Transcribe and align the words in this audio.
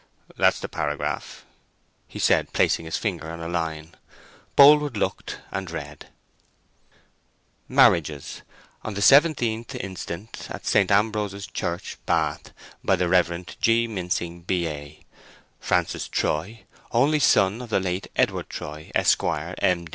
"That's 0.35 0.59
the 0.59 0.67
paragraph," 0.67 1.45
he 2.07 2.17
said, 2.17 2.53
placing 2.53 2.85
his 2.85 2.97
finger 2.97 3.29
on 3.29 3.39
a 3.39 3.47
line. 3.47 3.93
Boldwood 4.55 4.97
looked 4.97 5.37
and 5.51 5.69
read— 5.69 6.07
MARRIAGES. 7.67 8.41
On 8.83 8.95
the 8.95 9.01
17th 9.01 9.75
inst., 9.75 10.09
at 10.49 10.65
St. 10.65 10.89
Ambrose's 10.89 11.45
Church, 11.45 11.99
Bath, 12.07 12.51
by 12.83 12.95
the 12.95 13.07
Rev. 13.07 13.45
G. 13.61 13.85
Mincing, 13.85 14.41
B.A., 14.41 15.05
Francis 15.59 16.07
Troy, 16.07 16.63
only 16.91 17.19
son 17.19 17.61
of 17.61 17.69
the 17.69 17.79
late 17.79 18.07
Edward 18.15 18.49
Troy, 18.49 18.89
Esq., 18.95 19.21
M. 19.23 19.85